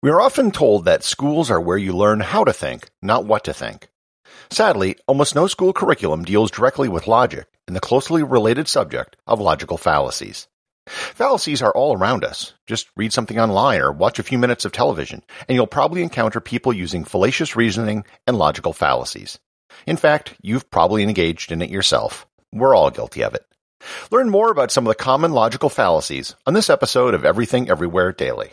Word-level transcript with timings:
We 0.00 0.10
are 0.10 0.20
often 0.20 0.52
told 0.52 0.84
that 0.84 1.02
schools 1.02 1.50
are 1.50 1.60
where 1.60 1.76
you 1.76 1.92
learn 1.92 2.20
how 2.20 2.44
to 2.44 2.52
think, 2.52 2.88
not 3.02 3.24
what 3.24 3.42
to 3.44 3.52
think. 3.52 3.88
Sadly, 4.48 4.94
almost 5.08 5.34
no 5.34 5.48
school 5.48 5.72
curriculum 5.72 6.24
deals 6.24 6.52
directly 6.52 6.88
with 6.88 7.08
logic 7.08 7.48
and 7.66 7.74
the 7.74 7.80
closely 7.80 8.22
related 8.22 8.68
subject 8.68 9.16
of 9.26 9.40
logical 9.40 9.76
fallacies. 9.76 10.46
Fallacies 10.86 11.60
are 11.62 11.72
all 11.72 11.98
around 11.98 12.22
us. 12.22 12.54
Just 12.68 12.86
read 12.96 13.12
something 13.12 13.40
online 13.40 13.80
or 13.80 13.90
watch 13.90 14.20
a 14.20 14.22
few 14.22 14.38
minutes 14.38 14.64
of 14.64 14.70
television, 14.70 15.24
and 15.48 15.56
you'll 15.56 15.66
probably 15.66 16.04
encounter 16.04 16.38
people 16.38 16.72
using 16.72 17.02
fallacious 17.02 17.56
reasoning 17.56 18.04
and 18.24 18.38
logical 18.38 18.72
fallacies. 18.72 19.40
In 19.84 19.96
fact, 19.96 20.36
you've 20.40 20.70
probably 20.70 21.02
engaged 21.02 21.50
in 21.50 21.60
it 21.60 21.70
yourself. 21.70 22.24
We're 22.52 22.76
all 22.76 22.92
guilty 22.92 23.24
of 23.24 23.34
it. 23.34 23.44
Learn 24.12 24.30
more 24.30 24.52
about 24.52 24.70
some 24.70 24.86
of 24.86 24.96
the 24.96 25.02
common 25.02 25.32
logical 25.32 25.68
fallacies 25.68 26.36
on 26.46 26.54
this 26.54 26.70
episode 26.70 27.14
of 27.14 27.24
Everything 27.24 27.68
Everywhere 27.68 28.12
Daily. 28.12 28.52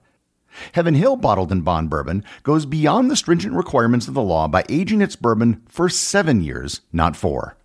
Heaven 0.73 0.95
Hill 0.95 1.15
Bottled 1.15 1.51
in 1.51 1.61
Bond 1.61 1.89
bourbon 1.89 2.23
goes 2.43 2.65
beyond 2.65 3.09
the 3.09 3.15
stringent 3.15 3.53
requirements 3.55 4.07
of 4.07 4.13
the 4.13 4.21
law 4.21 4.47
by 4.47 4.63
aging 4.69 5.01
its 5.01 5.15
bourbon 5.15 5.61
for 5.67 5.89
seven 5.89 6.41
years, 6.41 6.81
not 6.91 7.15
four. 7.15 7.57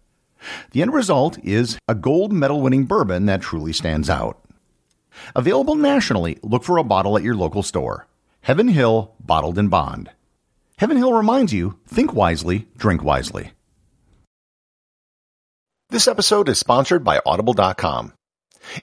The 0.72 0.82
end 0.82 0.92
result 0.92 1.38
is 1.44 1.78
a 1.88 1.94
gold 1.94 2.32
medal 2.32 2.60
winning 2.60 2.84
bourbon 2.84 3.26
that 3.26 3.42
truly 3.42 3.72
stands 3.72 4.08
out. 4.08 4.40
Available 5.34 5.74
nationally, 5.74 6.38
look 6.42 6.62
for 6.62 6.76
a 6.76 6.84
bottle 6.84 7.16
at 7.16 7.24
your 7.24 7.34
local 7.34 7.62
store. 7.62 8.06
Heaven 8.42 8.68
Hill 8.68 9.14
Bottled 9.18 9.58
in 9.58 9.68
Bond. 9.68 10.10
Heaven 10.78 10.96
Hill 10.96 11.12
reminds 11.12 11.52
you 11.52 11.78
think 11.86 12.12
wisely, 12.12 12.68
drink 12.76 13.02
wisely. 13.02 13.52
This 15.88 16.08
episode 16.08 16.48
is 16.48 16.58
sponsored 16.58 17.04
by 17.04 17.20
Audible.com. 17.24 18.12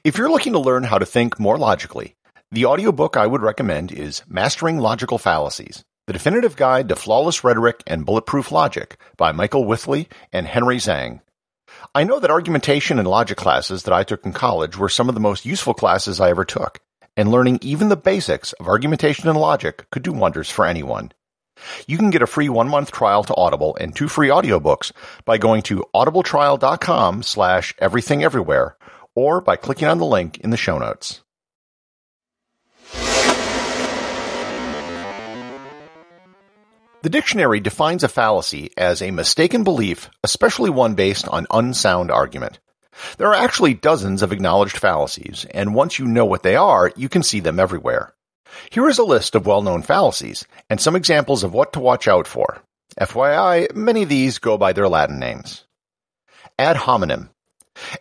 If 0.03 0.17
you're 0.17 0.31
looking 0.31 0.53
to 0.53 0.59
learn 0.59 0.83
how 0.83 0.97
to 0.97 1.05
think 1.05 1.39
more 1.39 1.57
logically, 1.57 2.15
the 2.53 2.65
audiobook 2.65 3.17
I 3.17 3.25
would 3.25 3.41
recommend 3.41 3.91
is 3.91 4.21
Mastering 4.27 4.77
Logical 4.77 5.17
Fallacies 5.17 5.83
The 6.05 6.13
Definitive 6.13 6.55
Guide 6.55 6.87
to 6.89 6.95
Flawless 6.95 7.43
Rhetoric 7.43 7.81
and 7.87 8.05
Bulletproof 8.05 8.51
Logic 8.51 8.95
by 9.17 9.31
Michael 9.31 9.65
Withey 9.65 10.07
and 10.31 10.45
Henry 10.45 10.77
Zhang. 10.77 11.21
I 11.95 12.03
know 12.03 12.19
that 12.19 12.29
argumentation 12.29 12.99
and 12.99 13.07
logic 13.07 13.39
classes 13.39 13.83
that 13.83 13.93
I 13.93 14.03
took 14.03 14.23
in 14.23 14.33
college 14.33 14.77
were 14.77 14.87
some 14.87 15.09
of 15.09 15.15
the 15.15 15.21
most 15.21 15.47
useful 15.47 15.73
classes 15.73 16.21
I 16.21 16.29
ever 16.29 16.45
took, 16.45 16.79
and 17.17 17.31
learning 17.31 17.57
even 17.63 17.89
the 17.89 17.97
basics 17.97 18.53
of 18.53 18.67
argumentation 18.67 19.27
and 19.27 19.39
logic 19.39 19.89
could 19.89 20.03
do 20.03 20.13
wonders 20.13 20.51
for 20.51 20.67
anyone. 20.67 21.11
You 21.87 21.97
can 21.97 22.11
get 22.11 22.21
a 22.21 22.27
free 22.27 22.49
one-month 22.49 22.91
trial 22.91 23.23
to 23.23 23.35
Audible 23.35 23.75
and 23.81 23.95
two 23.95 24.07
free 24.07 24.29
audiobooks 24.29 24.91
by 25.25 25.39
going 25.39 25.63
to 25.63 25.85
audibletrial.com 25.95 27.23
slash 27.23 27.73
everythingeverywhere 27.77 28.73
or 29.15 29.41
by 29.41 29.55
clicking 29.55 29.87
on 29.87 29.97
the 29.97 30.05
link 30.05 30.37
in 30.37 30.51
the 30.51 30.57
show 30.57 30.77
notes. 30.77 31.22
The 37.03 37.09
dictionary 37.09 37.59
defines 37.59 38.05
a 38.05 38.07
fallacy 38.07 38.71
as 38.77 39.01
a 39.01 39.11
mistaken 39.11 39.65
belief, 39.65 40.09
especially 40.23 40.69
one 40.69 40.95
based 40.95 41.27
on 41.27 41.47
unsound 41.51 42.09
argument. 42.09 42.59
There 43.17 43.27
are 43.27 43.33
actually 43.35 43.73
dozens 43.73 44.21
of 44.21 44.31
acknowledged 44.31 44.77
fallacies, 44.77 45.45
and 45.53 45.75
once 45.75 45.99
you 45.99 46.05
know 46.05 46.23
what 46.23 46.43
they 46.43 46.55
are, 46.55 46.93
you 46.95 47.09
can 47.09 47.21
see 47.21 47.41
them 47.41 47.59
everywhere. 47.59 48.13
Here 48.71 48.87
is 48.87 48.99
a 48.99 49.03
list 49.03 49.35
of 49.35 49.45
well-known 49.45 49.81
fallacies, 49.81 50.47
and 50.69 50.79
some 50.79 50.95
examples 50.95 51.43
of 51.43 51.53
what 51.53 51.73
to 51.73 51.81
watch 51.81 52.07
out 52.07 52.25
for. 52.25 52.63
FYI, 52.97 53.75
many 53.75 54.03
of 54.03 54.09
these 54.09 54.39
go 54.39 54.57
by 54.57 54.71
their 54.71 54.87
Latin 54.87 55.19
names. 55.19 55.65
Ad 56.57 56.77
hominem. 56.77 57.31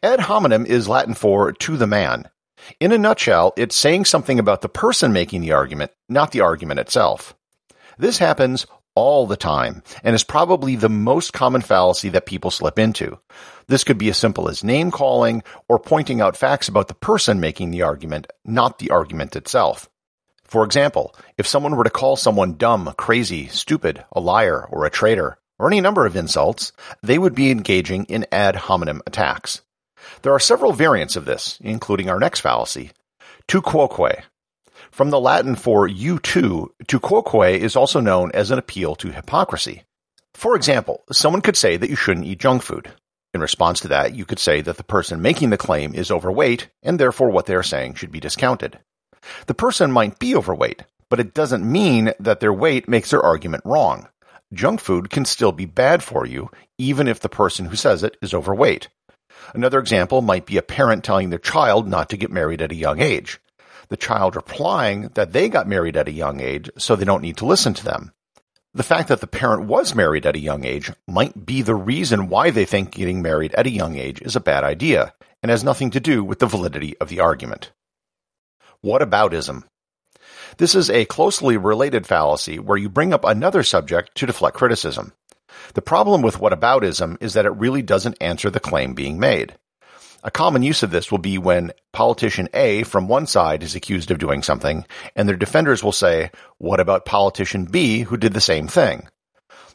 Ad 0.04 0.20
hominem 0.20 0.64
is 0.64 0.86
Latin 0.86 1.14
for 1.14 1.50
to 1.50 1.76
the 1.76 1.88
man. 1.88 2.28
In 2.78 2.92
a 2.92 2.98
nutshell, 2.98 3.52
it's 3.56 3.74
saying 3.74 4.04
something 4.04 4.38
about 4.38 4.60
the 4.60 4.68
person 4.68 5.12
making 5.12 5.40
the 5.40 5.50
argument, 5.50 5.90
not 6.08 6.30
the 6.30 6.42
argument 6.42 6.78
itself. 6.78 7.34
This 7.98 8.18
happens 8.18 8.64
all 8.94 9.26
the 9.26 9.36
time 9.36 9.82
and 10.02 10.14
is 10.14 10.24
probably 10.24 10.76
the 10.76 10.88
most 10.88 11.32
common 11.32 11.60
fallacy 11.60 12.08
that 12.10 12.26
people 12.26 12.50
slip 12.50 12.78
into. 12.78 13.18
This 13.66 13.84
could 13.84 13.98
be 13.98 14.08
as 14.08 14.16
simple 14.16 14.48
as 14.48 14.64
name 14.64 14.90
calling 14.90 15.42
or 15.68 15.78
pointing 15.78 16.20
out 16.20 16.36
facts 16.36 16.68
about 16.68 16.88
the 16.88 16.94
person 16.94 17.40
making 17.40 17.70
the 17.70 17.82
argument, 17.82 18.26
not 18.44 18.78
the 18.78 18.90
argument 18.90 19.36
itself. 19.36 19.88
For 20.44 20.64
example, 20.64 21.14
if 21.38 21.46
someone 21.46 21.76
were 21.76 21.84
to 21.84 21.90
call 21.90 22.16
someone 22.16 22.56
dumb, 22.56 22.92
crazy, 22.98 23.48
stupid, 23.48 24.04
a 24.12 24.20
liar, 24.20 24.66
or 24.70 24.84
a 24.84 24.90
traitor, 24.90 25.38
or 25.58 25.66
any 25.68 25.80
number 25.80 26.04
of 26.04 26.16
insults, 26.16 26.72
they 27.02 27.18
would 27.18 27.34
be 27.34 27.50
engaging 27.50 28.04
in 28.04 28.26
ad 28.30 28.56
hominem 28.56 29.00
attacks. 29.06 29.62
There 30.22 30.34
are 30.34 30.40
several 30.40 30.72
variants 30.72 31.16
of 31.16 31.24
this, 31.24 31.58
including 31.62 32.10
our 32.10 32.18
next 32.18 32.40
fallacy, 32.40 32.90
tu 33.46 33.62
quoque, 33.62 34.24
from 34.92 35.08
the 35.08 35.18
Latin 35.18 35.56
for 35.56 35.88
you 35.88 36.18
too, 36.18 36.72
tu 36.86 37.00
quoque 37.00 37.46
is 37.46 37.76
also 37.76 37.98
known 37.98 38.30
as 38.34 38.50
an 38.50 38.58
appeal 38.58 38.94
to 38.96 39.10
hypocrisy. 39.10 39.84
For 40.34 40.54
example, 40.54 41.02
someone 41.10 41.40
could 41.40 41.56
say 41.56 41.78
that 41.78 41.88
you 41.88 41.96
shouldn't 41.96 42.26
eat 42.26 42.40
junk 42.40 42.62
food. 42.62 42.92
In 43.32 43.40
response 43.40 43.80
to 43.80 43.88
that, 43.88 44.14
you 44.14 44.26
could 44.26 44.38
say 44.38 44.60
that 44.60 44.76
the 44.76 44.84
person 44.84 45.22
making 45.22 45.48
the 45.48 45.56
claim 45.56 45.94
is 45.94 46.10
overweight 46.10 46.68
and 46.82 46.98
therefore 46.98 47.30
what 47.30 47.46
they 47.46 47.54
are 47.54 47.62
saying 47.62 47.94
should 47.94 48.12
be 48.12 48.20
discounted. 48.20 48.80
The 49.46 49.54
person 49.54 49.90
might 49.90 50.18
be 50.18 50.36
overweight, 50.36 50.82
but 51.08 51.20
it 51.20 51.32
doesn't 51.32 51.70
mean 51.70 52.12
that 52.20 52.40
their 52.40 52.52
weight 52.52 52.86
makes 52.86 53.10
their 53.10 53.22
argument 53.22 53.64
wrong. 53.64 54.08
Junk 54.52 54.80
food 54.80 55.08
can 55.08 55.24
still 55.24 55.52
be 55.52 55.64
bad 55.64 56.02
for 56.02 56.26
you, 56.26 56.50
even 56.76 57.08
if 57.08 57.20
the 57.20 57.30
person 57.30 57.66
who 57.66 57.76
says 57.76 58.02
it 58.02 58.18
is 58.20 58.34
overweight. 58.34 58.88
Another 59.54 59.78
example 59.78 60.20
might 60.20 60.44
be 60.44 60.58
a 60.58 60.62
parent 60.62 61.02
telling 61.02 61.30
their 61.30 61.38
child 61.38 61.88
not 61.88 62.10
to 62.10 62.18
get 62.18 62.30
married 62.30 62.60
at 62.60 62.72
a 62.72 62.76
young 62.76 63.00
age 63.00 63.40
the 63.92 63.96
child 63.98 64.34
replying 64.34 65.02
that 65.16 65.34
they 65.34 65.50
got 65.50 65.68
married 65.68 65.98
at 65.98 66.08
a 66.08 66.12
young 66.12 66.40
age, 66.40 66.70
so 66.78 66.96
they 66.96 67.04
don't 67.04 67.20
need 67.20 67.36
to 67.36 67.44
listen 67.44 67.74
to 67.74 67.84
them. 67.84 68.10
The 68.72 68.82
fact 68.82 69.08
that 69.08 69.20
the 69.20 69.26
parent 69.26 69.66
was 69.66 69.94
married 69.94 70.24
at 70.24 70.34
a 70.34 70.38
young 70.40 70.64
age 70.64 70.90
might 71.06 71.44
be 71.44 71.60
the 71.60 71.74
reason 71.74 72.30
why 72.30 72.48
they 72.48 72.64
think 72.64 72.92
getting 72.92 73.20
married 73.20 73.52
at 73.54 73.66
a 73.66 73.70
young 73.70 73.98
age 73.98 74.22
is 74.22 74.34
a 74.34 74.40
bad 74.40 74.64
idea 74.64 75.12
and 75.42 75.50
has 75.50 75.62
nothing 75.62 75.90
to 75.90 76.00
do 76.00 76.24
with 76.24 76.38
the 76.38 76.46
validity 76.46 76.96
of 77.02 77.10
the 77.10 77.20
argument. 77.20 77.70
What 78.80 79.02
Whataboutism. 79.02 79.64
This 80.56 80.74
is 80.74 80.88
a 80.88 81.04
closely 81.04 81.58
related 81.58 82.06
fallacy 82.06 82.58
where 82.58 82.78
you 82.78 82.88
bring 82.88 83.12
up 83.12 83.26
another 83.26 83.62
subject 83.62 84.14
to 84.14 84.26
deflect 84.26 84.56
criticism. 84.56 85.12
The 85.74 85.82
problem 85.82 86.22
with 86.22 86.38
whataboutism 86.38 87.22
is 87.22 87.34
that 87.34 87.44
it 87.44 87.50
really 87.50 87.82
doesn't 87.82 88.22
answer 88.22 88.48
the 88.48 88.58
claim 88.58 88.94
being 88.94 89.20
made. 89.20 89.58
A 90.24 90.30
common 90.30 90.62
use 90.62 90.84
of 90.84 90.92
this 90.92 91.10
will 91.10 91.18
be 91.18 91.36
when 91.36 91.72
politician 91.92 92.48
A 92.54 92.84
from 92.84 93.08
one 93.08 93.26
side 93.26 93.62
is 93.64 93.74
accused 93.74 94.12
of 94.12 94.18
doing 94.18 94.42
something, 94.42 94.86
and 95.16 95.28
their 95.28 95.36
defenders 95.36 95.82
will 95.82 95.92
say, 95.92 96.30
what 96.58 96.78
about 96.78 97.04
politician 97.04 97.64
B 97.64 98.02
who 98.02 98.16
did 98.16 98.32
the 98.32 98.40
same 98.40 98.68
thing? 98.68 99.08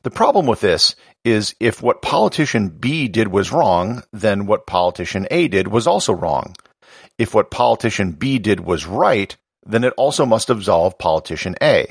The 0.03 0.09
problem 0.09 0.45
with 0.45 0.61
this 0.61 0.95
is 1.25 1.53
if 1.59 1.81
what 1.81 2.01
politician 2.01 2.69
B 2.69 3.09
did 3.09 3.27
was 3.27 3.51
wrong, 3.51 4.03
then 4.13 4.45
what 4.45 4.67
politician 4.67 5.27
A 5.31 5.49
did 5.49 5.67
was 5.67 5.85
also 5.85 6.13
wrong. 6.13 6.55
If 7.17 7.33
what 7.33 7.51
politician 7.51 8.13
B 8.13 8.39
did 8.39 8.61
was 8.61 8.85
right, 8.85 9.35
then 9.65 9.83
it 9.83 9.93
also 9.97 10.25
must 10.25 10.49
absolve 10.49 10.97
politician 10.97 11.55
A. 11.61 11.87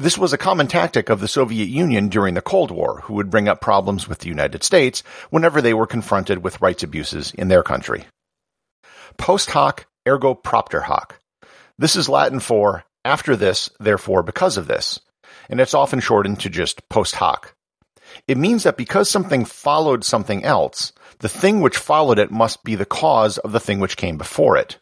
This 0.00 0.16
was 0.16 0.32
a 0.32 0.38
common 0.38 0.66
tactic 0.66 1.10
of 1.10 1.20
the 1.20 1.28
Soviet 1.28 1.68
Union 1.68 2.08
during 2.08 2.32
the 2.32 2.40
Cold 2.40 2.70
War, 2.70 3.02
who 3.02 3.12
would 3.12 3.28
bring 3.28 3.48
up 3.48 3.60
problems 3.60 4.08
with 4.08 4.20
the 4.20 4.28
United 4.28 4.64
States 4.64 5.02
whenever 5.28 5.60
they 5.60 5.74
were 5.74 5.86
confronted 5.86 6.42
with 6.42 6.62
rights 6.62 6.82
abuses 6.82 7.34
in 7.34 7.48
their 7.48 7.62
country. 7.62 8.06
Post 9.18 9.50
hoc 9.50 9.84
ergo 10.08 10.32
propter 10.32 10.80
hoc. 10.80 11.20
This 11.78 11.96
is 11.96 12.08
Latin 12.08 12.40
for 12.40 12.84
after 13.04 13.36
this, 13.36 13.68
therefore 13.78 14.22
because 14.22 14.56
of 14.56 14.68
this, 14.68 14.98
and 15.50 15.60
it's 15.60 15.74
often 15.74 16.00
shortened 16.00 16.40
to 16.40 16.48
just 16.48 16.88
post 16.88 17.16
hoc. 17.16 17.54
It 18.26 18.38
means 18.38 18.62
that 18.62 18.78
because 18.78 19.10
something 19.10 19.44
followed 19.44 20.02
something 20.02 20.44
else, 20.44 20.94
the 21.18 21.28
thing 21.28 21.60
which 21.60 21.76
followed 21.76 22.18
it 22.18 22.30
must 22.30 22.64
be 22.64 22.74
the 22.74 22.86
cause 22.86 23.36
of 23.36 23.52
the 23.52 23.60
thing 23.60 23.80
which 23.80 23.98
came 23.98 24.16
before 24.16 24.56
it. 24.56 24.78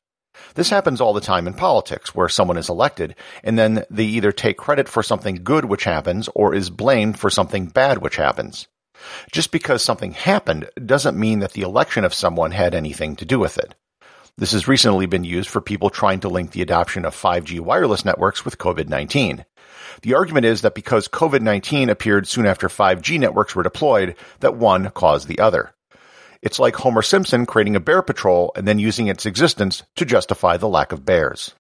This 0.59 0.71
happens 0.71 1.01
all 1.01 1.13
the 1.13 1.21
time 1.21 1.47
in 1.47 1.55
politics, 1.55 2.17
where 2.17 2.29
someone 2.29 2.57
is 2.57 2.69
elected, 2.69 3.15
and 3.45 3.57
then 3.57 3.85
they 3.91 4.03
either 4.03 4.33
take 4.33 4.57
credit 4.57 4.89
for 4.89 5.05
something 5.05 5.45
good 5.45 5.67
which 5.67 5.85
happens, 5.85 6.29
or 6.35 6.53
is 6.53 6.69
blamed 6.69 7.17
for 7.17 7.31
something 7.31 7.67
bad 7.67 7.99
which 7.99 8.17
happens. 8.17 8.67
Just 9.31 9.53
because 9.53 9.85
something 9.85 10.11
happened 10.11 10.69
doesn't 10.85 11.17
mean 11.17 11.39
that 11.39 11.53
the 11.53 11.63
election 11.63 12.03
of 12.03 12.13
someone 12.13 12.51
had 12.51 12.75
anything 12.75 13.15
to 13.15 13.25
do 13.25 13.39
with 13.39 13.57
it. 13.57 13.77
This 14.37 14.51
has 14.51 14.67
recently 14.67 15.07
been 15.07 15.23
used 15.23 15.49
for 15.49 15.61
people 15.61 15.91
trying 15.91 16.19
to 16.21 16.29
link 16.29 16.51
the 16.51 16.63
adoption 16.63 17.05
of 17.05 17.15
5G 17.15 17.61
wireless 17.61 18.05
networks 18.05 18.45
with 18.45 18.59
COVID-19. 18.59 19.45
The 20.03 20.15
argument 20.15 20.45
is 20.45 20.63
that 20.63 20.75
because 20.75 21.07
COVID-19 21.07 21.89
appeared 21.89 22.27
soon 22.27 22.47
after 22.47 22.67
5G 22.67 23.21
networks 23.21 23.55
were 23.55 23.63
deployed, 23.63 24.17
that 24.41 24.57
one 24.57 24.91
caused 24.91 25.29
the 25.29 25.39
other. 25.39 25.73
It's 26.43 26.59
like 26.59 26.77
Homer 26.77 27.03
Simpson 27.03 27.47
creating 27.47 27.77
a 27.77 27.81
bear 27.81 28.03
patrol 28.03 28.53
and 28.55 28.67
then 28.67 28.79
using 28.79 29.09
its 29.09 29.27
existence 29.27 29.83
to 29.97 30.05
justify 30.05 30.57
the 30.57 30.69
lack 30.69 30.93
of 30.93 31.05
bears. 31.05 31.55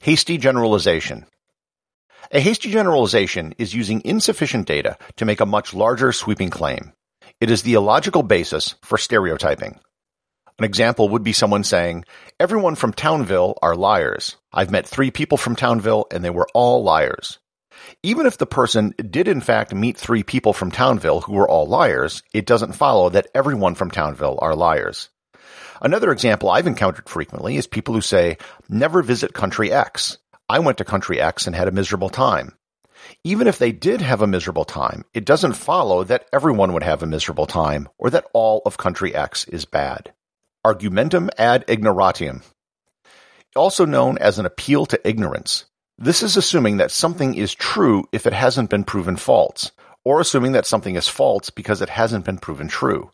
Hasty 0.00 0.38
generalization. 0.38 1.26
A 2.32 2.40
hasty 2.40 2.70
generalization 2.70 3.54
is 3.58 3.74
using 3.74 4.02
insufficient 4.04 4.66
data 4.66 4.96
to 5.16 5.24
make 5.24 5.40
a 5.40 5.46
much 5.46 5.74
larger 5.74 6.12
sweeping 6.12 6.50
claim. 6.50 6.92
It 7.40 7.50
is 7.50 7.62
the 7.62 7.74
illogical 7.74 8.22
basis 8.22 8.74
for 8.82 8.98
stereotyping. 8.98 9.78
An 10.58 10.64
example 10.64 11.10
would 11.10 11.22
be 11.22 11.32
someone 11.32 11.64
saying, 11.64 12.04
everyone 12.40 12.76
from 12.76 12.92
Townville 12.92 13.58
are 13.60 13.76
liars. 13.76 14.36
I've 14.52 14.70
met 14.70 14.86
three 14.86 15.10
people 15.10 15.36
from 15.36 15.54
Townville 15.54 16.06
and 16.10 16.24
they 16.24 16.30
were 16.30 16.48
all 16.54 16.82
liars. 16.82 17.38
Even 18.02 18.26
if 18.26 18.38
the 18.38 18.46
person 18.46 18.94
did 19.10 19.26
in 19.26 19.40
fact 19.40 19.74
meet 19.74 19.96
three 19.96 20.22
people 20.22 20.52
from 20.52 20.70
Townville 20.70 21.22
who 21.22 21.32
were 21.32 21.48
all 21.48 21.66
liars, 21.66 22.22
it 22.32 22.46
doesn't 22.46 22.74
follow 22.74 23.08
that 23.10 23.28
everyone 23.34 23.74
from 23.74 23.90
Townville 23.90 24.38
are 24.40 24.54
liars. 24.54 25.08
Another 25.80 26.12
example 26.12 26.50
I've 26.50 26.66
encountered 26.66 27.08
frequently 27.08 27.56
is 27.56 27.66
people 27.66 27.94
who 27.94 28.00
say, 28.00 28.38
never 28.68 29.02
visit 29.02 29.34
country 29.34 29.72
X. 29.72 30.18
I 30.48 30.60
went 30.60 30.78
to 30.78 30.84
country 30.84 31.20
X 31.20 31.46
and 31.46 31.56
had 31.56 31.68
a 31.68 31.72
miserable 31.72 32.08
time. 32.08 32.56
Even 33.24 33.46
if 33.46 33.58
they 33.58 33.72
did 33.72 34.00
have 34.00 34.22
a 34.22 34.26
miserable 34.26 34.64
time, 34.64 35.04
it 35.12 35.24
doesn't 35.24 35.54
follow 35.54 36.04
that 36.04 36.26
everyone 36.32 36.72
would 36.72 36.82
have 36.82 37.02
a 37.02 37.06
miserable 37.06 37.46
time 37.46 37.88
or 37.98 38.10
that 38.10 38.26
all 38.32 38.62
of 38.64 38.76
country 38.76 39.14
X 39.14 39.44
is 39.48 39.64
bad. 39.64 40.12
Argumentum 40.64 41.30
ad 41.38 41.66
ignorantiam. 41.66 42.42
Also 43.54 43.84
known 43.84 44.18
as 44.18 44.38
an 44.38 44.46
appeal 44.46 44.86
to 44.86 45.08
ignorance. 45.08 45.66
This 45.98 46.22
is 46.22 46.36
assuming 46.36 46.76
that 46.76 46.90
something 46.90 47.34
is 47.34 47.54
true 47.54 48.04
if 48.12 48.26
it 48.26 48.34
hasn't 48.34 48.68
been 48.68 48.84
proven 48.84 49.16
false, 49.16 49.72
or 50.04 50.20
assuming 50.20 50.52
that 50.52 50.66
something 50.66 50.94
is 50.94 51.08
false 51.08 51.48
because 51.48 51.80
it 51.80 51.88
hasn't 51.88 52.26
been 52.26 52.36
proven 52.36 52.68
true. 52.68 53.12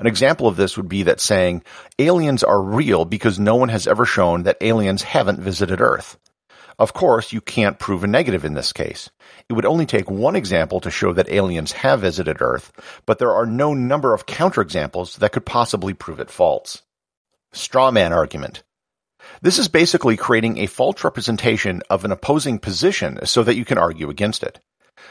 An 0.00 0.08
example 0.08 0.48
of 0.48 0.56
this 0.56 0.76
would 0.76 0.88
be 0.88 1.04
that 1.04 1.20
saying 1.20 1.62
aliens 1.96 2.42
are 2.42 2.60
real 2.60 3.04
because 3.04 3.38
no 3.38 3.54
one 3.54 3.68
has 3.68 3.86
ever 3.86 4.04
shown 4.04 4.42
that 4.42 4.56
aliens 4.60 5.04
haven't 5.04 5.38
visited 5.38 5.80
Earth. 5.80 6.18
Of 6.76 6.92
course, 6.92 7.32
you 7.32 7.40
can't 7.40 7.78
prove 7.78 8.02
a 8.02 8.08
negative 8.08 8.44
in 8.44 8.54
this 8.54 8.72
case. 8.72 9.10
It 9.48 9.52
would 9.52 9.64
only 9.64 9.86
take 9.86 10.10
one 10.10 10.34
example 10.34 10.80
to 10.80 10.90
show 10.90 11.12
that 11.12 11.30
aliens 11.30 11.70
have 11.70 12.00
visited 12.00 12.38
Earth, 12.42 12.72
but 13.06 13.20
there 13.20 13.32
are 13.32 13.46
no 13.46 13.74
number 13.74 14.12
of 14.12 14.26
counterexamples 14.26 15.18
that 15.18 15.30
could 15.30 15.46
possibly 15.46 15.94
prove 15.94 16.18
it 16.18 16.32
false. 16.32 16.82
Strawman 17.52 18.10
argument. 18.10 18.64
This 19.42 19.58
is 19.58 19.68
basically 19.68 20.16
creating 20.16 20.58
a 20.58 20.66
false 20.66 21.04
representation 21.04 21.82
of 21.90 22.04
an 22.04 22.12
opposing 22.12 22.58
position 22.58 23.18
so 23.24 23.42
that 23.42 23.56
you 23.56 23.64
can 23.64 23.78
argue 23.78 24.10
against 24.10 24.42
it. 24.42 24.60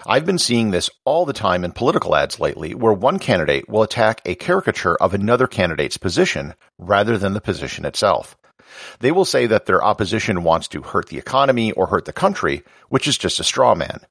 I've 0.05 0.25
been 0.25 0.39
seeing 0.39 0.71
this 0.71 0.89
all 1.05 1.25
the 1.25 1.33
time 1.33 1.63
in 1.63 1.71
political 1.71 2.15
ads 2.15 2.39
lately 2.39 2.73
where 2.73 2.93
one 2.93 3.19
candidate 3.19 3.69
will 3.69 3.83
attack 3.83 4.21
a 4.25 4.35
caricature 4.35 4.95
of 4.95 5.13
another 5.13 5.47
candidate's 5.47 5.97
position 5.97 6.53
rather 6.77 7.17
than 7.17 7.33
the 7.33 7.41
position 7.41 7.85
itself. 7.85 8.35
They 8.99 9.11
will 9.11 9.25
say 9.25 9.45
that 9.47 9.65
their 9.65 9.83
opposition 9.83 10.43
wants 10.43 10.67
to 10.69 10.81
hurt 10.81 11.07
the 11.09 11.17
economy 11.17 11.71
or 11.71 11.87
hurt 11.87 12.05
the 12.05 12.13
country, 12.13 12.63
which 12.89 13.07
is 13.07 13.17
just 13.17 13.39
a 13.39 13.43
straw 13.43 13.75
man. 13.75 14.01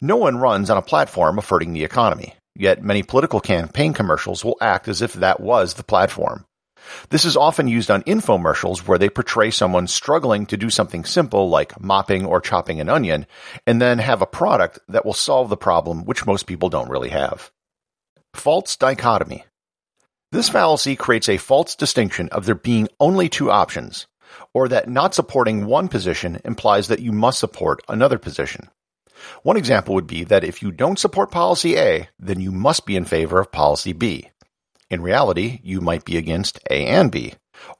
No 0.00 0.16
one 0.16 0.38
runs 0.38 0.70
on 0.70 0.76
a 0.76 0.82
platform 0.82 1.38
of 1.38 1.48
hurting 1.48 1.72
the 1.72 1.84
economy, 1.84 2.34
yet 2.56 2.82
many 2.82 3.02
political 3.02 3.40
campaign 3.40 3.92
commercials 3.92 4.44
will 4.44 4.56
act 4.60 4.88
as 4.88 5.02
if 5.02 5.12
that 5.14 5.40
was 5.40 5.74
the 5.74 5.84
platform. 5.84 6.44
This 7.10 7.24
is 7.24 7.36
often 7.36 7.68
used 7.68 7.90
on 7.90 8.02
infomercials 8.02 8.86
where 8.86 8.98
they 8.98 9.08
portray 9.08 9.50
someone 9.50 9.86
struggling 9.86 10.46
to 10.46 10.56
do 10.56 10.70
something 10.70 11.04
simple 11.04 11.48
like 11.48 11.80
mopping 11.80 12.26
or 12.26 12.40
chopping 12.40 12.80
an 12.80 12.88
onion 12.88 13.26
and 13.66 13.80
then 13.80 13.98
have 13.98 14.22
a 14.22 14.26
product 14.26 14.78
that 14.88 15.04
will 15.04 15.14
solve 15.14 15.48
the 15.48 15.56
problem 15.56 16.04
which 16.04 16.26
most 16.26 16.46
people 16.46 16.68
don't 16.68 16.90
really 16.90 17.10
have. 17.10 17.50
False 18.34 18.76
dichotomy. 18.76 19.44
This 20.30 20.50
fallacy 20.50 20.94
creates 20.94 21.28
a 21.28 21.38
false 21.38 21.74
distinction 21.74 22.28
of 22.30 22.44
there 22.44 22.54
being 22.54 22.88
only 23.00 23.30
two 23.30 23.50
options, 23.50 24.06
or 24.52 24.68
that 24.68 24.88
not 24.88 25.14
supporting 25.14 25.64
one 25.64 25.88
position 25.88 26.40
implies 26.44 26.88
that 26.88 27.00
you 27.00 27.12
must 27.12 27.38
support 27.38 27.80
another 27.88 28.18
position. 28.18 28.68
One 29.42 29.56
example 29.56 29.94
would 29.94 30.06
be 30.06 30.24
that 30.24 30.44
if 30.44 30.62
you 30.62 30.70
don't 30.70 30.98
support 30.98 31.30
policy 31.30 31.76
A, 31.76 32.08
then 32.18 32.40
you 32.40 32.52
must 32.52 32.86
be 32.86 32.94
in 32.94 33.04
favor 33.04 33.40
of 33.40 33.50
policy 33.50 33.92
B. 33.92 34.30
In 34.90 35.02
reality, 35.02 35.60
you 35.62 35.80
might 35.80 36.04
be 36.04 36.16
against 36.16 36.60
A 36.70 36.86
and 36.86 37.12
B, 37.12 37.34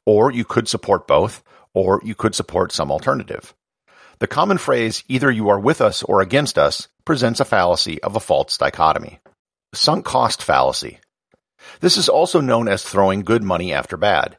or 0.05 0.31
you 0.31 0.45
could 0.45 0.67
support 0.67 1.07
both, 1.07 1.43
or 1.73 2.01
you 2.03 2.15
could 2.15 2.35
support 2.35 2.71
some 2.71 2.91
alternative. 2.91 3.53
The 4.19 4.27
common 4.27 4.57
phrase, 4.57 5.03
either 5.07 5.31
you 5.31 5.49
are 5.49 5.59
with 5.59 5.81
us 5.81 6.03
or 6.03 6.21
against 6.21 6.57
us, 6.57 6.87
presents 7.05 7.39
a 7.39 7.45
fallacy 7.45 8.01
of 8.03 8.15
a 8.15 8.19
false 8.19 8.57
dichotomy. 8.57 9.19
Sunk 9.73 10.05
cost 10.05 10.43
fallacy. 10.43 10.99
This 11.79 11.97
is 11.97 12.09
also 12.09 12.41
known 12.41 12.67
as 12.67 12.83
throwing 12.83 13.21
good 13.21 13.43
money 13.43 13.73
after 13.73 13.97
bad. 13.97 14.37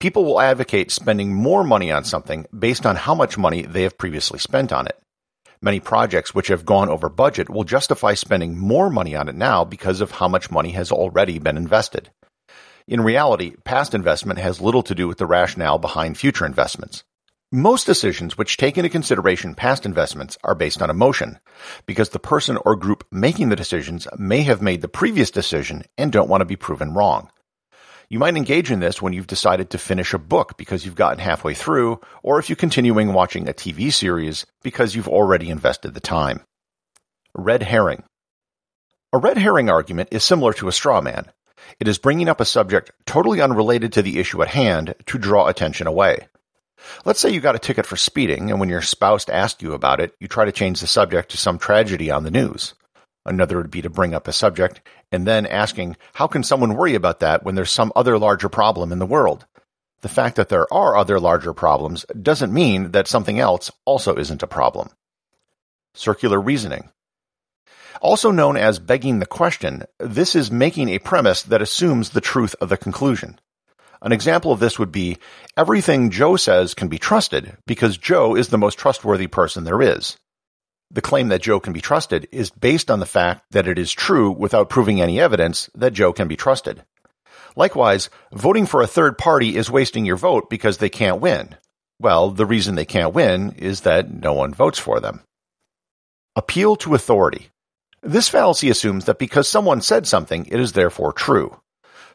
People 0.00 0.24
will 0.24 0.40
advocate 0.40 0.90
spending 0.90 1.32
more 1.32 1.62
money 1.62 1.92
on 1.92 2.04
something 2.04 2.46
based 2.56 2.84
on 2.84 2.96
how 2.96 3.14
much 3.14 3.38
money 3.38 3.62
they 3.62 3.84
have 3.84 3.96
previously 3.96 4.38
spent 4.38 4.72
on 4.72 4.86
it. 4.86 4.98
Many 5.64 5.78
projects 5.78 6.34
which 6.34 6.48
have 6.48 6.64
gone 6.64 6.88
over 6.88 7.08
budget 7.08 7.48
will 7.48 7.62
justify 7.62 8.14
spending 8.14 8.58
more 8.58 8.90
money 8.90 9.14
on 9.14 9.28
it 9.28 9.36
now 9.36 9.64
because 9.64 10.00
of 10.00 10.10
how 10.10 10.26
much 10.26 10.50
money 10.50 10.72
has 10.72 10.90
already 10.90 11.38
been 11.38 11.56
invested. 11.56 12.10
In 12.88 13.00
reality, 13.00 13.54
past 13.64 13.94
investment 13.94 14.40
has 14.40 14.60
little 14.60 14.82
to 14.82 14.94
do 14.96 15.06
with 15.06 15.18
the 15.18 15.26
rationale 15.26 15.78
behind 15.78 16.18
future 16.18 16.44
investments. 16.44 17.04
Most 17.52 17.86
decisions 17.86 18.36
which 18.36 18.56
take 18.56 18.76
into 18.76 18.90
consideration 18.90 19.54
past 19.54 19.86
investments 19.86 20.36
are 20.42 20.56
based 20.56 20.82
on 20.82 20.90
emotion, 20.90 21.38
because 21.86 22.08
the 22.08 22.18
person 22.18 22.58
or 22.64 22.74
group 22.74 23.06
making 23.12 23.48
the 23.48 23.54
decisions 23.54 24.08
may 24.18 24.42
have 24.42 24.62
made 24.62 24.82
the 24.82 24.88
previous 24.88 25.30
decision 25.30 25.84
and 25.96 26.10
don't 26.10 26.28
want 26.28 26.40
to 26.40 26.46
be 26.46 26.56
proven 26.56 26.92
wrong. 26.92 27.30
You 28.12 28.18
might 28.18 28.36
engage 28.36 28.70
in 28.70 28.80
this 28.80 29.00
when 29.00 29.14
you've 29.14 29.26
decided 29.26 29.70
to 29.70 29.78
finish 29.78 30.12
a 30.12 30.18
book 30.18 30.58
because 30.58 30.84
you've 30.84 30.94
gotten 30.94 31.18
halfway 31.18 31.54
through, 31.54 31.98
or 32.22 32.38
if 32.38 32.50
you're 32.50 32.56
continuing 32.56 33.14
watching 33.14 33.48
a 33.48 33.54
TV 33.54 33.90
series 33.90 34.44
because 34.62 34.94
you've 34.94 35.08
already 35.08 35.48
invested 35.48 35.94
the 35.94 36.00
time. 36.00 36.42
Red 37.34 37.62
herring. 37.62 38.02
A 39.14 39.18
red 39.18 39.38
herring 39.38 39.70
argument 39.70 40.10
is 40.12 40.22
similar 40.22 40.52
to 40.52 40.68
a 40.68 40.72
straw 40.72 41.00
man. 41.00 41.32
It 41.80 41.88
is 41.88 41.96
bringing 41.96 42.28
up 42.28 42.38
a 42.38 42.44
subject 42.44 42.90
totally 43.06 43.40
unrelated 43.40 43.94
to 43.94 44.02
the 44.02 44.20
issue 44.20 44.42
at 44.42 44.48
hand 44.48 44.94
to 45.06 45.16
draw 45.16 45.46
attention 45.46 45.86
away. 45.86 46.28
Let's 47.06 47.18
say 47.18 47.30
you 47.30 47.40
got 47.40 47.56
a 47.56 47.58
ticket 47.58 47.86
for 47.86 47.96
speeding, 47.96 48.50
and 48.50 48.60
when 48.60 48.68
your 48.68 48.82
spouse 48.82 49.26
asks 49.30 49.62
you 49.62 49.72
about 49.72 50.00
it, 50.00 50.14
you 50.20 50.28
try 50.28 50.44
to 50.44 50.52
change 50.52 50.82
the 50.82 50.86
subject 50.86 51.30
to 51.30 51.38
some 51.38 51.58
tragedy 51.58 52.10
on 52.10 52.24
the 52.24 52.30
news. 52.30 52.74
Another 53.24 53.56
would 53.56 53.70
be 53.70 53.82
to 53.82 53.90
bring 53.90 54.14
up 54.14 54.26
a 54.26 54.32
subject 54.32 54.80
and 55.12 55.26
then 55.26 55.46
asking, 55.46 55.96
how 56.14 56.26
can 56.26 56.42
someone 56.42 56.74
worry 56.74 56.94
about 56.94 57.20
that 57.20 57.44
when 57.44 57.54
there's 57.54 57.70
some 57.70 57.92
other 57.94 58.18
larger 58.18 58.48
problem 58.48 58.90
in 58.90 58.98
the 58.98 59.06
world? 59.06 59.46
The 60.00 60.08
fact 60.08 60.34
that 60.36 60.48
there 60.48 60.72
are 60.72 60.96
other 60.96 61.20
larger 61.20 61.52
problems 61.54 62.04
doesn't 62.20 62.52
mean 62.52 62.90
that 62.90 63.06
something 63.06 63.38
else 63.38 63.70
also 63.84 64.16
isn't 64.16 64.42
a 64.42 64.48
problem. 64.48 64.90
Circular 65.94 66.40
reasoning. 66.40 66.90
Also 68.00 68.32
known 68.32 68.56
as 68.56 68.80
begging 68.80 69.20
the 69.20 69.26
question, 69.26 69.84
this 70.00 70.34
is 70.34 70.50
making 70.50 70.88
a 70.88 70.98
premise 70.98 71.42
that 71.42 71.62
assumes 71.62 72.10
the 72.10 72.20
truth 72.20 72.56
of 72.60 72.68
the 72.68 72.76
conclusion. 72.76 73.38
An 74.00 74.10
example 74.10 74.50
of 74.50 74.58
this 74.58 74.80
would 74.80 74.90
be 74.90 75.18
everything 75.56 76.10
Joe 76.10 76.34
says 76.34 76.74
can 76.74 76.88
be 76.88 76.98
trusted 76.98 77.56
because 77.64 77.96
Joe 77.96 78.34
is 78.34 78.48
the 78.48 78.58
most 78.58 78.76
trustworthy 78.76 79.28
person 79.28 79.62
there 79.62 79.80
is. 79.80 80.16
The 80.92 81.00
claim 81.00 81.28
that 81.28 81.40
Joe 81.40 81.58
can 81.58 81.72
be 81.72 81.80
trusted 81.80 82.28
is 82.32 82.50
based 82.50 82.90
on 82.90 83.00
the 83.00 83.06
fact 83.06 83.46
that 83.52 83.66
it 83.66 83.78
is 83.78 83.90
true 83.90 84.30
without 84.30 84.68
proving 84.68 85.00
any 85.00 85.18
evidence 85.18 85.70
that 85.74 85.94
Joe 85.94 86.12
can 86.12 86.28
be 86.28 86.36
trusted. 86.36 86.84
Likewise, 87.56 88.10
voting 88.30 88.66
for 88.66 88.82
a 88.82 88.86
third 88.86 89.16
party 89.16 89.56
is 89.56 89.70
wasting 89.70 90.04
your 90.04 90.16
vote 90.16 90.50
because 90.50 90.76
they 90.78 90.90
can't 90.90 91.20
win. 91.20 91.56
Well, 91.98 92.30
the 92.30 92.44
reason 92.44 92.74
they 92.74 92.84
can't 92.84 93.14
win 93.14 93.52
is 93.52 93.82
that 93.82 94.12
no 94.12 94.34
one 94.34 94.52
votes 94.52 94.78
for 94.78 95.00
them. 95.00 95.22
Appeal 96.36 96.76
to 96.76 96.94
authority. 96.94 97.48
This 98.02 98.28
fallacy 98.28 98.68
assumes 98.68 99.06
that 99.06 99.18
because 99.18 99.48
someone 99.48 99.80
said 99.80 100.06
something, 100.06 100.44
it 100.46 100.60
is 100.60 100.72
therefore 100.72 101.14
true. 101.14 101.58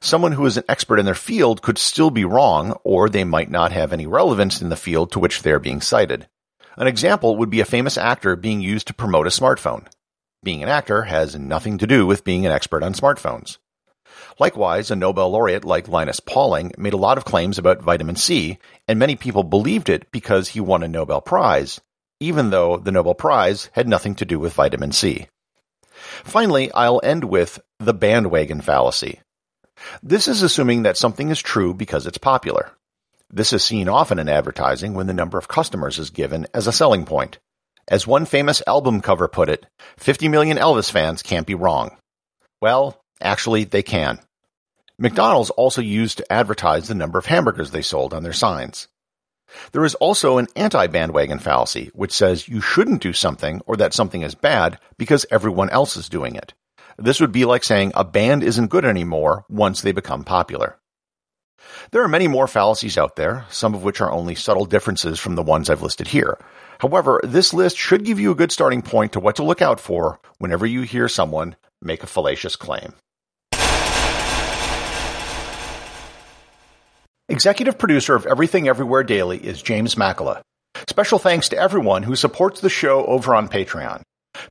Someone 0.02 0.34
who 0.34 0.46
is 0.46 0.58
an 0.58 0.66
expert 0.70 1.00
in 1.00 1.06
their 1.06 1.16
field 1.16 1.64
could 1.64 1.80
still 1.80 2.12
be 2.12 2.26
wrong, 2.26 2.78
or 2.84 3.10
they 3.10 3.24
might 3.24 3.50
not 3.50 3.72
have 3.72 3.92
any 3.92 4.06
relevance 4.06 4.62
in 4.62 4.70
the 4.70 4.76
field 4.76 5.12
to 5.14 5.20
which 5.20 5.42
they 5.42 5.52
are 5.52 5.60
being 5.60 5.82
cited. 5.82 6.28
An 6.78 6.86
example 6.86 7.38
would 7.38 7.50
be 7.50 7.60
a 7.60 7.66
famous 7.66 7.98
actor 7.98 8.36
being 8.36 8.62
used 8.62 8.86
to 8.88 8.94
promote 8.94 9.26
a 9.26 9.32
smartphone. 9.32 9.88
Being 10.44 10.62
an 10.62 10.70
actor 10.70 11.04
has 11.04 11.36
nothing 11.36 11.80
to 11.80 11.88
do 11.88 12.06
with 12.06 12.24
being 12.24 12.46
an 12.46 12.52
expert 12.52 12.84
on 12.84 12.94
smartphones. 12.94 13.58
Likewise, 14.40 14.92
a 14.92 14.96
Nobel 14.96 15.32
laureate 15.32 15.66
like 15.66 15.88
Linus 15.88 16.20
Pauling 16.20 16.72
made 16.78 16.94
a 16.94 16.98
lot 16.98 17.18
of 17.18 17.26
claims 17.26 17.58
about 17.58 17.82
vitamin 17.82 18.16
C, 18.16 18.60
and 18.88 19.00
many 19.00 19.16
people 19.16 19.42
believed 19.42 19.90
it 19.90 20.12
because 20.12 20.50
he 20.50 20.60
won 20.60 20.84
a 20.84 20.88
Nobel 20.88 21.20
Prize, 21.20 21.82
even 22.20 22.52
though 22.52 22.78
the 22.78 22.92
Nobel 22.92 23.16
Prize 23.16 23.70
had 23.74 23.88
nothing 23.88 24.14
to 24.16 24.26
do 24.26 24.38
with 24.38 24.54
vitamin 24.54 24.92
C. 24.92 25.28
Finally, 26.24 26.72
I'll 26.74 27.02
end 27.04 27.24
with 27.24 27.60
the 27.80 27.94
bandwagon 27.94 28.62
fallacy. 28.62 29.22
This 30.04 30.28
is 30.28 30.44
assuming 30.44 30.84
that 30.84 30.98
something 30.98 31.30
is 31.30 31.42
true 31.42 31.74
because 31.74 32.06
it's 32.06 32.20
popular. 32.20 32.72
This 33.30 33.52
is 33.52 33.62
seen 33.62 33.90
often 33.90 34.20
in 34.20 34.30
advertising 34.30 34.94
when 34.94 35.08
the 35.08 35.14
number 35.14 35.38
of 35.38 35.50
customers 35.50 36.00
is 36.00 36.12
given 36.12 36.48
as 36.54 36.66
a 36.66 36.72
selling 36.72 37.06
point. 37.06 37.40
As 37.90 38.08
one 38.08 38.26
famous 38.26 38.62
album 38.66 39.02
cover 39.02 39.28
put 39.28 39.50
it, 39.50 39.66
50 39.98 40.30
million 40.30 40.58
Elvis 40.58 40.90
fans 40.90 41.22
can't 41.22 41.46
be 41.46 41.54
wrong. 41.54 41.98
Well, 42.62 43.02
actually, 43.22 43.66
they 43.66 43.84
can. 43.84 44.20
McDonald's 44.98 45.50
also 45.52 45.82
used 45.82 46.18
to 46.18 46.32
advertise 46.32 46.88
the 46.88 46.96
number 46.96 47.20
of 47.20 47.26
hamburgers 47.26 47.72
they 47.72 47.82
sold 47.82 48.14
on 48.14 48.24
their 48.24 48.34
signs. 48.34 48.88
There 49.74 49.86
is 49.86 49.96
also 49.96 50.38
an 50.38 50.48
anti-bandwagon 50.56 51.40
fallacy, 51.40 51.92
which 51.94 52.14
says 52.14 52.48
you 52.48 52.62
shouldn't 52.62 53.02
do 53.02 53.14
something 53.14 53.62
or 53.66 53.76
that 53.78 53.94
something 53.94 54.22
is 54.22 54.36
bad 54.36 54.80
because 54.98 55.26
everyone 55.30 55.70
else 55.70 55.98
is 55.98 56.10
doing 56.10 56.36
it. 56.36 56.54
This 56.98 57.20
would 57.20 57.32
be 57.32 57.46
like 57.46 57.64
saying 57.64 57.92
a 57.94 58.04
band 58.04 58.42
isn't 58.42 58.68
good 58.68 58.86
anymore 58.86 59.46
once 59.50 59.82
they 59.82 59.92
become 59.92 60.24
popular. 60.24 60.80
There 61.92 62.04
are 62.04 62.08
many 62.08 62.28
more 62.28 62.48
fallacies 62.48 62.98
out 62.98 63.16
there, 63.16 63.46
some 63.50 63.74
of 63.74 63.84
which 63.84 64.02
are 64.02 64.12
only 64.12 64.36
subtle 64.36 64.66
differences 64.66 65.20
from 65.20 65.36
the 65.36 65.44
ones 65.44 65.70
I've 65.70 65.82
listed 65.82 66.08
here. 66.08 66.38
However, 66.80 67.20
this 67.24 67.54
list 67.54 67.78
should 67.78 68.06
give 68.06 68.20
you 68.20 68.32
a 68.32 68.36
good 68.36 68.52
starting 68.52 68.82
point 68.82 69.14
to 69.14 69.20
what 69.20 69.36
to 69.38 69.44
look 69.44 69.62
out 69.62 69.80
for 69.80 70.20
whenever 70.38 70.66
you 70.66 70.82
hear 70.82 71.08
someone 71.08 71.56
make 71.82 72.04
a 72.04 72.08
fallacious 72.08 72.56
claim. 72.56 72.94
Executive 77.30 77.78
producer 77.78 78.16
of 78.16 78.26
Everything 78.26 78.68
Everywhere 78.68 79.04
Daily 79.04 79.38
is 79.38 79.62
James 79.62 79.96
Makala. 79.96 80.42
Special 80.88 81.20
thanks 81.20 81.50
to 81.50 81.58
everyone 81.58 82.04
who 82.04 82.16
supports 82.16 82.62
the 82.62 82.70
show 82.70 83.06
over 83.06 83.36
on 83.36 83.50
Patreon. 83.50 84.02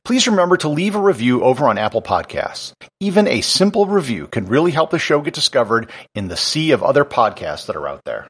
Please 0.03 0.27
remember 0.27 0.57
to 0.57 0.69
leave 0.69 0.95
a 0.95 1.01
review 1.01 1.43
over 1.43 1.67
on 1.67 1.77
Apple 1.77 2.01
Podcasts. 2.01 2.73
Even 2.99 3.27
a 3.27 3.41
simple 3.41 3.85
review 3.85 4.27
can 4.27 4.45
really 4.45 4.71
help 4.71 4.89
the 4.89 4.99
show 4.99 5.21
get 5.21 5.33
discovered 5.33 5.91
in 6.15 6.27
the 6.27 6.37
sea 6.37 6.71
of 6.71 6.83
other 6.83 7.05
podcasts 7.05 7.65
that 7.67 7.75
are 7.75 7.87
out 7.87 8.01
there. 8.05 8.27